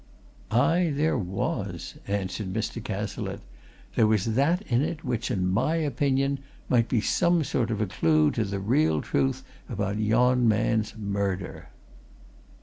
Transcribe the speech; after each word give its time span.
"Aye, 0.49 0.91
there 0.95 1.15
was!" 1.15 1.93
answered 2.07 2.51
Mr. 2.51 2.83
Cazalette. 2.83 3.43
"There 3.93 4.07
was 4.07 4.33
that 4.33 4.63
in 4.63 4.81
it 4.81 5.03
which, 5.03 5.29
in 5.29 5.47
my 5.47 5.75
opinion, 5.75 6.39
might 6.67 6.89
be 6.89 7.01
some 7.01 7.43
sort 7.43 7.69
of 7.69 7.81
a 7.81 7.85
clue 7.85 8.31
to 8.31 8.43
the 8.43 8.57
real 8.59 9.03
truth 9.03 9.43
about 9.69 9.99
yon 9.99 10.47
man's 10.47 10.95
murder!" 10.97 11.69